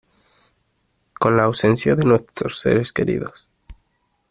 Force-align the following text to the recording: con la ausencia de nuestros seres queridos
con 1.13 1.37
la 1.37 1.43
ausencia 1.43 1.95
de 1.95 2.03
nuestros 2.03 2.59
seres 2.59 2.91
queridos 2.91 3.47